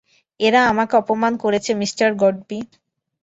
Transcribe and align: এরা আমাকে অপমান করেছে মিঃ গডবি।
এরা 0.39 0.61
আমাকে 0.67 0.93
অপমান 0.97 1.33
করেছে 1.37 1.71
মিঃ 1.75 1.91
গডবি। 2.21 2.59